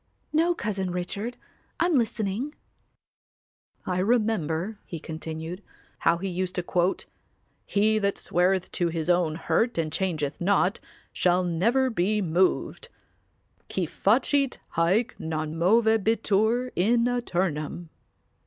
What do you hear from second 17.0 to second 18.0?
aeternum.